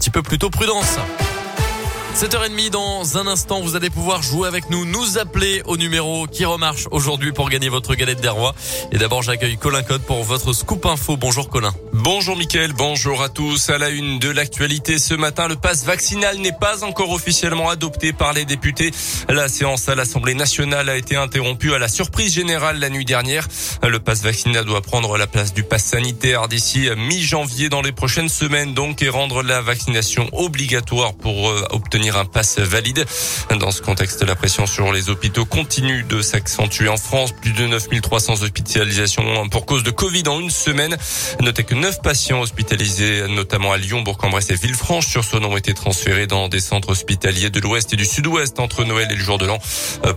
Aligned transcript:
petit 0.00 0.08
peu 0.08 0.22
plutôt 0.22 0.48
prudence. 0.48 0.96
7h30 2.14 2.70
dans 2.70 3.18
un 3.18 3.26
instant, 3.26 3.60
vous 3.60 3.76
allez 3.76 3.90
pouvoir 3.90 4.22
jouer 4.22 4.48
avec 4.48 4.70
nous, 4.70 4.86
nous 4.86 5.18
appeler 5.18 5.60
au 5.66 5.76
numéro 5.76 6.26
qui 6.26 6.46
remarche 6.46 6.88
aujourd'hui 6.90 7.32
pour 7.32 7.50
gagner 7.50 7.68
votre 7.68 7.94
galette 7.94 8.22
des 8.22 8.30
rois. 8.30 8.54
Et 8.92 8.96
d'abord, 8.96 9.20
j'accueille 9.20 9.58
Colin 9.58 9.82
Code 9.82 10.00
pour 10.00 10.24
votre 10.24 10.54
scoop 10.54 10.86
info. 10.86 11.18
Bonjour 11.18 11.50
Colin. 11.50 11.74
Bonjour 12.02 12.34
Mickaël, 12.34 12.72
bonjour 12.72 13.22
à 13.22 13.28
tous. 13.28 13.68
À 13.68 13.76
la 13.76 13.90
une 13.90 14.18
de 14.18 14.30
l'actualité 14.30 14.98
ce 14.98 15.12
matin, 15.12 15.48
le 15.48 15.56
pass 15.56 15.84
vaccinal 15.84 16.38
n'est 16.38 16.56
pas 16.58 16.82
encore 16.82 17.10
officiellement 17.10 17.68
adopté 17.68 18.14
par 18.14 18.32
les 18.32 18.46
députés. 18.46 18.90
La 19.28 19.48
séance 19.48 19.86
à 19.90 19.94
l'Assemblée 19.94 20.32
nationale 20.32 20.88
a 20.88 20.96
été 20.96 21.16
interrompue 21.16 21.74
à 21.74 21.78
la 21.78 21.88
surprise 21.88 22.32
générale 22.32 22.78
la 22.78 22.88
nuit 22.88 23.04
dernière. 23.04 23.46
Le 23.86 23.98
pass 23.98 24.22
vaccinal 24.22 24.64
doit 24.64 24.80
prendre 24.80 25.18
la 25.18 25.26
place 25.26 25.52
du 25.52 25.62
pass 25.62 25.84
sanitaire 25.84 26.48
d'ici 26.48 26.88
mi-janvier 26.96 27.68
dans 27.68 27.82
les 27.82 27.92
prochaines 27.92 28.30
semaines 28.30 28.72
donc 28.72 29.02
et 29.02 29.10
rendre 29.10 29.42
la 29.42 29.60
vaccination 29.60 30.26
obligatoire 30.32 31.12
pour 31.12 31.50
euh, 31.50 31.66
obtenir 31.68 32.16
un 32.16 32.24
pass 32.24 32.58
valide. 32.60 33.04
Dans 33.58 33.72
ce 33.72 33.82
contexte, 33.82 34.22
la 34.22 34.36
pression 34.36 34.66
sur 34.66 34.90
les 34.90 35.10
hôpitaux 35.10 35.44
continue 35.44 36.02
de 36.04 36.22
s'accentuer 36.22 36.88
en 36.88 36.96
France. 36.96 37.32
Plus 37.32 37.52
de 37.52 37.66
9300 37.66 38.42
hospitalisations 38.42 39.50
pour 39.50 39.66
cause 39.66 39.82
de 39.82 39.90
Covid 39.90 40.22
en 40.28 40.40
une 40.40 40.50
semaine. 40.50 40.96
Notez 41.40 41.64
que 41.64 41.74
9 41.74 41.89
patients 41.98 42.40
hospitalisés, 42.40 43.24
notamment 43.28 43.72
à 43.72 43.78
Lyon, 43.78 44.02
Bourg-en-Bresse 44.02 44.50
et 44.50 44.54
Villefranche-sur-Saône, 44.54 45.44
ont 45.44 45.56
été 45.56 45.74
transférés 45.74 46.26
dans 46.26 46.48
des 46.48 46.60
centres 46.60 46.90
hospitaliers 46.90 47.50
de 47.50 47.60
l'Ouest 47.60 47.92
et 47.92 47.96
du 47.96 48.04
Sud-Ouest 48.04 48.60
entre 48.60 48.84
Noël 48.84 49.08
et 49.10 49.14
le 49.14 49.22
jour 49.22 49.38
de 49.38 49.46
l'an 49.46 49.58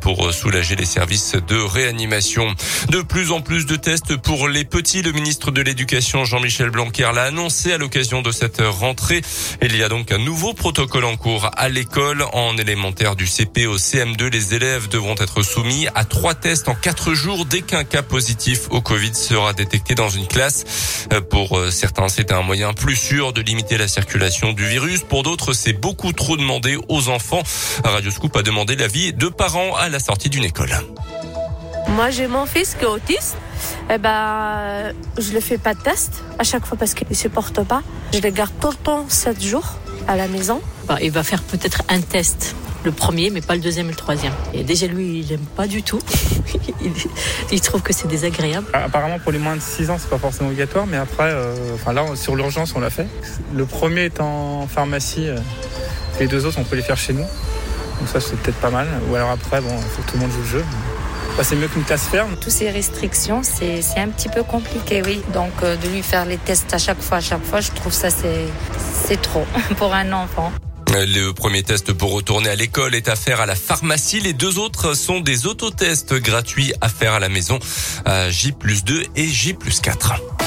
pour 0.00 0.32
soulager 0.32 0.76
les 0.76 0.84
services 0.84 1.34
de 1.34 1.56
réanimation. 1.56 2.54
De 2.90 3.02
plus 3.02 3.30
en 3.30 3.40
plus 3.40 3.66
de 3.66 3.76
tests 3.76 4.16
pour 4.16 4.48
les 4.48 4.64
petits. 4.64 5.02
Le 5.02 5.12
ministre 5.12 5.50
de 5.50 5.62
l'Éducation, 5.62 6.24
Jean-Michel 6.24 6.70
Blanquer, 6.70 7.10
l'a 7.14 7.24
annoncé 7.24 7.72
à 7.72 7.78
l'occasion 7.78 8.22
de 8.22 8.32
cette 8.32 8.60
rentrée. 8.60 9.22
Il 9.62 9.76
y 9.76 9.82
a 9.82 9.88
donc 9.88 10.12
un 10.12 10.18
nouveau 10.18 10.54
protocole 10.54 11.04
en 11.04 11.16
cours 11.16 11.50
à 11.56 11.68
l'école. 11.68 12.24
En 12.32 12.56
élémentaire 12.56 13.16
du 13.16 13.26
CP 13.26 13.66
au 13.66 13.78
CM2, 13.78 14.30
les 14.30 14.54
élèves 14.54 14.88
devront 14.88 15.14
être 15.18 15.42
soumis 15.42 15.86
à 15.94 16.04
trois 16.04 16.34
tests 16.34 16.68
en 16.68 16.74
quatre 16.74 17.14
jours 17.14 17.44
dès 17.46 17.62
qu'un 17.62 17.84
cas 17.84 18.02
positif 18.02 18.68
au 18.70 18.80
Covid 18.80 19.14
sera 19.14 19.52
détecté 19.52 19.94
dans 19.94 20.08
une 20.08 20.26
classe. 20.26 20.64
Euh, 21.12 21.20
pour 21.52 21.58
euh, 21.58 21.70
certains, 21.70 22.08
c'est 22.08 22.32
un 22.32 22.40
moyen 22.40 22.72
plus 22.72 22.96
sûr 22.96 23.34
de 23.34 23.42
limiter 23.42 23.76
la 23.76 23.86
circulation 23.86 24.54
du 24.54 24.64
virus. 24.64 25.02
Pour 25.02 25.22
d'autres, 25.22 25.52
c'est 25.52 25.74
beaucoup 25.74 26.14
trop 26.14 26.38
demandé 26.38 26.78
aux 26.88 27.10
enfants. 27.10 27.42
Radio 27.84 28.10
Scoop 28.10 28.34
a 28.38 28.42
demandé 28.42 28.74
l'avis 28.74 29.12
de 29.12 29.28
parents 29.28 29.76
à 29.76 29.90
la 29.90 29.98
sortie 29.98 30.30
d'une 30.30 30.44
école. 30.44 30.74
Moi, 31.88 32.08
j'ai 32.08 32.26
mon 32.26 32.46
fils 32.46 32.74
qui 32.74 32.84
est 32.84 32.88
autiste. 32.88 33.36
Eh 33.90 33.98
ben, 33.98 34.94
je 35.18 35.30
ne 35.34 35.40
fais 35.40 35.58
pas 35.58 35.74
de 35.74 35.82
test 35.82 36.22
à 36.38 36.44
chaque 36.44 36.64
fois 36.64 36.78
parce 36.78 36.94
qu'il 36.94 37.06
ne 37.10 37.14
supporte 37.14 37.62
pas. 37.64 37.82
Je 38.14 38.20
le 38.20 38.30
garde 38.30 38.52
tout 38.58 38.70
le 38.70 38.76
temps 38.76 39.04
7 39.06 39.42
jours 39.42 39.74
à 40.08 40.16
la 40.16 40.28
maison. 40.28 40.62
Bah, 40.88 40.96
il 41.02 41.10
va 41.10 41.22
faire 41.22 41.42
peut-être 41.42 41.82
un 41.90 42.00
test. 42.00 42.56
Le 42.84 42.92
premier, 42.92 43.30
mais 43.30 43.40
pas 43.40 43.54
le 43.54 43.60
deuxième 43.60 43.86
et 43.86 43.90
le 43.90 43.96
troisième. 43.96 44.32
Et 44.52 44.64
déjà, 44.64 44.86
lui, 44.86 45.20
il 45.20 45.26
n'aime 45.28 45.46
pas 45.56 45.66
du 45.66 45.82
tout. 45.82 46.00
il, 47.52 47.60
trouve 47.60 47.82
que 47.82 47.92
c'est 47.92 48.08
désagréable. 48.08 48.66
Apparemment, 48.72 49.18
pour 49.20 49.32
les 49.32 49.38
moins 49.38 49.56
de 49.56 49.60
6 49.60 49.90
ans, 49.90 49.96
c'est 49.98 50.10
pas 50.10 50.18
forcément 50.18 50.48
obligatoire, 50.48 50.86
mais 50.86 50.96
après, 50.96 51.30
euh, 51.30 51.54
enfin 51.74 51.92
là, 51.92 52.04
sur 52.14 52.34
l'urgence, 52.34 52.74
on 52.74 52.80
l'a 52.80 52.90
fait. 52.90 53.06
Le 53.54 53.66
premier 53.66 54.06
est 54.06 54.20
en 54.20 54.66
pharmacie. 54.66 55.28
Euh, 55.28 55.38
les 56.18 56.26
deux 56.26 56.44
autres, 56.44 56.58
on 56.58 56.64
peut 56.64 56.76
les 56.76 56.82
faire 56.82 56.96
chez 56.96 57.12
nous. 57.12 57.22
Donc 57.22 58.08
ça, 58.12 58.20
c'est 58.20 58.36
peut-être 58.36 58.58
pas 58.58 58.70
mal. 58.70 58.88
Ou 59.10 59.14
alors 59.14 59.30
après, 59.30 59.60
bon, 59.60 59.70
il 59.76 59.90
faut 59.90 60.02
que 60.02 60.10
tout 60.10 60.16
le 60.16 60.22
monde 60.22 60.32
joue 60.32 60.40
le 60.40 60.46
jeu. 60.46 60.64
Bah, 61.36 61.44
c'est 61.44 61.56
mieux 61.56 61.68
qu'une 61.68 61.84
classe 61.84 62.08
ferme. 62.08 62.36
Toutes 62.40 62.52
ces 62.52 62.70
restrictions, 62.70 63.42
c'est 63.42 63.80
un 63.96 64.08
petit 64.08 64.28
peu 64.28 64.42
compliqué, 64.42 65.02
oui. 65.04 65.22
Donc 65.32 65.52
euh, 65.62 65.76
de 65.76 65.88
lui 65.88 66.02
faire 66.02 66.26
les 66.26 66.36
tests 66.36 66.74
à 66.74 66.78
chaque 66.78 67.00
fois, 67.00 67.18
à 67.18 67.20
chaque 67.20 67.44
fois, 67.44 67.60
je 67.60 67.70
trouve 67.70 67.92
ça 67.92 68.08
c'est 68.10 69.22
trop 69.22 69.46
pour 69.78 69.94
un 69.94 70.12
enfant. 70.12 70.52
Le 70.94 71.30
premier 71.32 71.62
test 71.62 71.94
pour 71.94 72.12
retourner 72.12 72.50
à 72.50 72.54
l'école 72.54 72.94
est 72.94 73.08
à 73.08 73.16
faire 73.16 73.40
à 73.40 73.46
la 73.46 73.54
pharmacie. 73.54 74.20
Les 74.20 74.34
deux 74.34 74.58
autres 74.58 74.92
sont 74.92 75.20
des 75.20 75.46
autotests 75.46 76.12
gratuits 76.14 76.74
à 76.82 76.90
faire 76.90 77.14
à 77.14 77.20
la 77.20 77.30
maison. 77.30 77.58
J 78.28 78.52
plus 78.52 78.84
2 78.84 79.06
et 79.16 79.26
J 79.26 79.54
plus 79.54 79.80
4. 79.80 80.41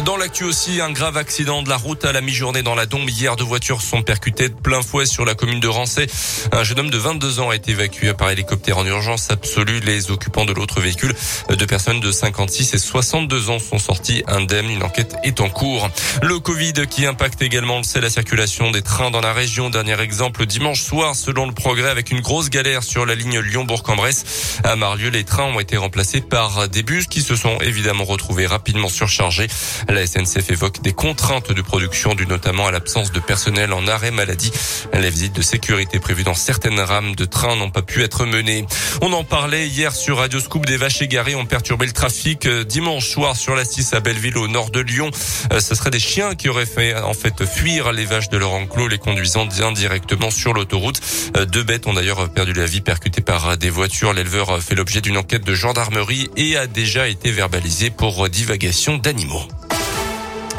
Dans 0.00 0.16
l'actu 0.16 0.44
aussi, 0.44 0.80
un 0.80 0.90
grave 0.90 1.18
accident 1.18 1.62
de 1.62 1.68
la 1.68 1.76
route 1.76 2.04
à 2.04 2.12
la 2.12 2.22
mi-journée 2.22 2.62
dans 2.62 2.74
la 2.74 2.86
Dombe. 2.86 3.08
Hier, 3.08 3.36
deux 3.36 3.44
voitures 3.44 3.82
sont 3.82 4.02
percutées 4.02 4.48
de 4.48 4.54
plein 4.54 4.80
fouet 4.80 5.04
sur 5.04 5.24
la 5.24 5.34
commune 5.34 5.60
de 5.60 5.68
Rancé. 5.68 6.06
Un 6.50 6.64
jeune 6.64 6.80
homme 6.80 6.90
de 6.90 6.96
22 6.96 7.40
ans 7.40 7.50
a 7.50 7.56
été 7.56 7.72
évacué 7.72 8.12
par 8.14 8.30
hélicoptère 8.30 8.78
en 8.78 8.86
urgence 8.86 9.30
absolue. 9.30 9.80
Les 9.80 10.10
occupants 10.10 10.46
de 10.46 10.52
l'autre 10.52 10.80
véhicule, 10.80 11.14
deux 11.50 11.66
personnes 11.66 12.00
de 12.00 12.10
56 12.10 12.74
et 12.74 12.78
62 12.78 13.50
ans 13.50 13.58
sont 13.58 13.78
sortis 13.78 14.24
indemnes. 14.26 14.70
Une 14.70 14.82
enquête 14.82 15.14
est 15.24 15.40
en 15.40 15.50
cours. 15.50 15.88
Le 16.22 16.38
Covid 16.38 16.86
qui 16.88 17.04
impacte 17.04 17.42
également, 17.42 17.76
le 17.76 17.84
sait, 17.84 18.00
la 18.00 18.10
circulation 18.10 18.70
des 18.70 18.82
trains 18.82 19.10
dans 19.10 19.20
la 19.20 19.34
région. 19.34 19.68
Dernier 19.68 20.00
exemple, 20.00 20.46
dimanche 20.46 20.80
soir, 20.80 21.14
selon 21.14 21.46
le 21.46 21.52
progrès, 21.52 21.90
avec 21.90 22.10
une 22.10 22.20
grosse 22.20 22.48
galère 22.48 22.82
sur 22.82 23.04
la 23.04 23.14
ligne 23.14 23.38
Lyon-Bourg-en-Bresse. 23.40 24.60
À 24.64 24.74
Marlieu, 24.74 25.10
les 25.10 25.24
trains 25.24 25.52
ont 25.54 25.60
été 25.60 25.76
remplacés 25.76 26.22
par 26.22 26.68
des 26.68 26.82
bus 26.82 27.06
qui 27.06 27.20
se 27.20 27.36
sont 27.36 27.58
évidemment 27.60 28.04
retrouvés 28.04 28.46
rapidement 28.46 28.88
surchargés. 28.88 29.48
La 29.88 30.06
SNCF 30.06 30.50
évoque 30.50 30.82
des 30.82 30.92
contraintes 30.92 31.52
de 31.52 31.62
production 31.62 32.14
dues 32.14 32.26
notamment 32.26 32.66
à 32.66 32.70
l'absence 32.70 33.12
de 33.12 33.20
personnel 33.20 33.72
en 33.72 33.86
arrêt 33.86 34.10
maladie. 34.10 34.52
Les 34.92 35.10
visites 35.10 35.34
de 35.34 35.42
sécurité 35.42 35.98
prévues 35.98 36.24
dans 36.24 36.34
certaines 36.34 36.80
rames 36.80 37.14
de 37.14 37.24
train 37.24 37.56
n'ont 37.56 37.70
pas 37.70 37.82
pu 37.82 38.02
être 38.02 38.26
menées. 38.26 38.66
On 39.00 39.12
en 39.12 39.24
parlait 39.24 39.66
hier 39.66 39.94
sur 39.94 40.18
Radio 40.18 40.40
Scoop. 40.40 40.66
Des 40.66 40.76
vaches 40.76 41.02
égarées 41.02 41.34
ont 41.34 41.46
perturbé 41.46 41.86
le 41.86 41.92
trafic 41.92 42.46
euh, 42.46 42.64
dimanche 42.64 43.08
soir 43.08 43.36
sur 43.36 43.54
la 43.54 43.64
6 43.64 43.94
à 43.94 44.00
Belleville 44.00 44.38
au 44.38 44.48
nord 44.48 44.70
de 44.70 44.80
Lyon. 44.80 45.10
Euh, 45.52 45.60
ce 45.60 45.74
seraient 45.74 45.90
des 45.90 45.98
chiens 45.98 46.34
qui 46.34 46.48
auraient 46.48 46.66
fait 46.66 46.94
en 46.96 47.14
fait 47.14 47.44
fuir 47.44 47.92
les 47.92 48.04
vaches 48.04 48.28
de 48.28 48.38
leur 48.38 48.52
enclos, 48.52 48.88
les 48.88 48.98
conduisant 48.98 49.48
indirectement 49.60 50.30
sur 50.30 50.52
l'autoroute. 50.52 51.00
Euh, 51.36 51.44
deux 51.44 51.62
bêtes 51.62 51.86
ont 51.86 51.94
d'ailleurs 51.94 52.28
perdu 52.30 52.52
la 52.52 52.66
vie 52.66 52.80
percutées 52.80 53.22
par 53.22 53.56
des 53.56 53.70
voitures. 53.70 54.12
L'éleveur 54.12 54.62
fait 54.62 54.74
l'objet 54.74 55.00
d'une 55.00 55.16
enquête 55.16 55.44
de 55.44 55.54
gendarmerie 55.54 56.30
et 56.36 56.56
a 56.56 56.66
déjà 56.66 57.08
été 57.08 57.30
verbalisé 57.30 57.90
pour 57.90 58.28
divagation 58.28 58.98
d'animaux. 58.98 59.48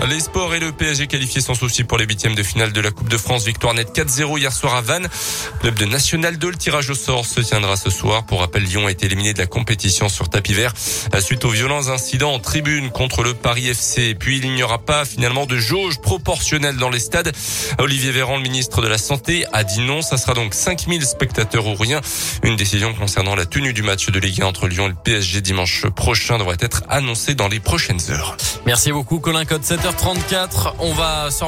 Les 0.09 0.19
sports 0.19 0.53
et 0.53 0.59
le 0.59 0.73
PSG 0.73 1.07
qualifié 1.07 1.39
sans 1.39 1.53
souci 1.53 1.85
pour 1.85 1.97
les 1.97 2.05
huitièmes 2.05 2.35
de 2.35 2.43
finale 2.43 2.73
de 2.73 2.81
la 2.81 2.91
Coupe 2.91 3.07
de 3.07 3.17
France. 3.17 3.45
Victoire 3.45 3.73
nette 3.73 3.95
4-0 3.95 4.37
hier 4.37 4.51
soir 4.51 4.75
à 4.75 4.81
Vannes. 4.81 5.07
Club 5.61 5.75
de 5.75 5.85
National 5.85 6.37
2, 6.37 6.51
le 6.51 6.57
tirage 6.57 6.89
au 6.89 6.93
sort 6.93 7.25
se 7.25 7.39
tiendra 7.39 7.77
ce 7.77 7.89
soir. 7.89 8.25
Pour 8.25 8.41
rappel, 8.41 8.63
Lyon 8.63 8.87
a 8.87 8.91
été 8.91 9.05
éliminé 9.05 9.33
de 9.33 9.39
la 9.39 9.45
compétition 9.45 10.09
sur 10.09 10.27
tapis 10.27 10.53
vert 10.53 10.73
suite 11.21 11.45
aux 11.45 11.49
violents 11.49 11.87
incidents 11.87 12.33
en 12.33 12.39
tribune 12.39 12.89
contre 12.89 13.23
le 13.23 13.33
Paris 13.33 13.69
FC. 13.69 14.13
puis 14.13 14.39
il 14.43 14.53
n'y 14.53 14.61
aura 14.61 14.79
pas 14.79 15.05
finalement 15.05 15.45
de 15.45 15.57
jauge 15.57 16.01
proportionnelle 16.01 16.75
dans 16.75 16.89
les 16.89 16.99
stades. 16.99 17.31
Olivier 17.77 18.11
Véran, 18.11 18.35
le 18.35 18.43
ministre 18.43 18.81
de 18.81 18.89
la 18.89 18.97
Santé, 18.97 19.45
a 19.53 19.63
dit 19.63 19.79
non. 19.79 20.01
Ça 20.01 20.17
sera 20.17 20.33
donc 20.33 20.53
5000 20.53 21.05
spectateurs 21.05 21.65
ou 21.65 21.75
rien. 21.75 22.01
Une 22.43 22.57
décision 22.57 22.93
concernant 22.93 23.35
la 23.35 23.45
tenue 23.45 23.71
du 23.71 23.83
match 23.83 24.09
de 24.09 24.19
Ligue 24.19 24.41
1 24.41 24.47
entre 24.47 24.67
Lyon 24.67 24.87
et 24.87 24.89
le 24.89 24.95
PSG 25.01 25.39
dimanche 25.39 25.87
prochain 25.87 26.37
devrait 26.37 26.57
être 26.59 26.83
annoncée 26.89 27.35
dans 27.35 27.47
les 27.47 27.61
prochaines 27.61 28.01
heures. 28.09 28.35
Merci 28.65 28.91
beaucoup 28.91 29.19
Colin 29.19 29.45
Code 29.45 29.63
7 29.63 29.85
34 29.97 30.75
On 30.79 30.93
va 30.93 31.29